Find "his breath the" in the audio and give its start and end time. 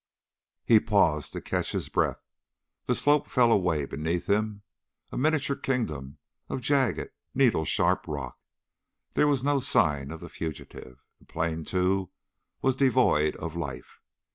1.73-2.95